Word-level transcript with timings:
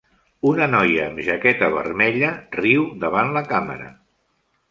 Una 0.51 0.67
noia 0.75 1.03
amb 1.09 1.19
jaqueta 1.27 1.67
vermella 1.75 2.31
riu 2.57 2.87
davant 3.05 3.31
la 3.37 3.47
càmera. 3.53 3.93